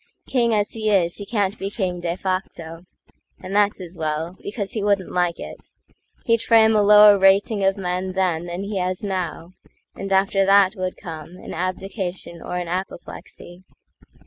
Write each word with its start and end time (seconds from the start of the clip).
King 0.27 0.51
as 0.51 0.71
he 0.71 0.89
is, 0.89 1.17
he 1.17 1.27
can't 1.27 1.59
be 1.59 1.69
king 1.69 1.99
de 1.99 2.17
facto, 2.17 2.85
And 3.39 3.55
that's 3.55 3.79
as 3.79 3.95
well, 3.95 4.35
because 4.41 4.71
he 4.71 4.81
wouldn't 4.83 5.11
like 5.11 5.39
it; 5.39 5.67
He'd 6.25 6.41
frame 6.41 6.75
a 6.75 6.81
lower 6.81 7.19
rating 7.19 7.63
of 7.63 7.77
men 7.77 8.11
thenThan 8.15 8.63
he 8.63 8.77
has 8.79 9.03
now; 9.03 9.51
and 9.93 10.11
after 10.11 10.43
that 10.43 10.73
would 10.75 10.97
comeAn 10.97 11.53
abdication 11.53 12.41
or 12.41 12.57
an 12.57 12.67
apoplexy. 12.67 13.61